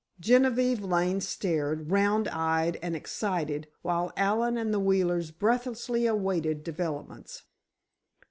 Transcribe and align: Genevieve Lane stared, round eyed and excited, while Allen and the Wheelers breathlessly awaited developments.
Genevieve 0.19 0.83
Lane 0.83 1.21
stared, 1.21 1.91
round 1.91 2.27
eyed 2.29 2.79
and 2.81 2.95
excited, 2.95 3.67
while 3.83 4.11
Allen 4.17 4.57
and 4.57 4.73
the 4.73 4.79
Wheelers 4.79 5.29
breathlessly 5.29 6.07
awaited 6.07 6.63
developments. 6.63 7.43